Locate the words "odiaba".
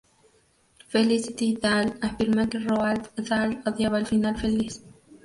3.67-3.99